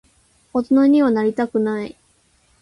[0.51, 1.95] 大人にはなりたくない。